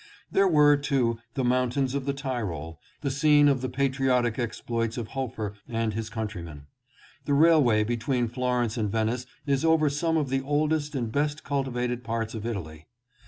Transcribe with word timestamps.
There 0.31 0.47
were, 0.47 0.77
too, 0.77 1.19
the 1.35 1.43
mountains 1.43 1.93
of 1.93 2.05
the 2.07 2.13
Tyrol, 2.13 2.79
the 3.01 3.11
scene 3.11 3.47
of 3.47 3.61
the 3.61 3.69
patriotic 3.69 4.39
exploits 4.39 4.97
of 4.97 5.09
Hofer 5.09 5.53
and 5.69 5.93
his 5.93 6.09
countrymen. 6.09 6.65
The 7.25 7.35
railway 7.35 7.83
between 7.83 8.27
Florence 8.27 8.77
and 8.77 8.89
Venice 8.91 9.27
is 9.45 9.63
over 9.63 9.91
some 9.91 10.17
of 10.17 10.29
the 10.29 10.41
oldest 10.41 10.95
and 10.95 11.11
best 11.11 11.43
cultivated 11.43 12.03
parts 12.03 12.33
of 12.33 12.47
Italy. 12.47 12.87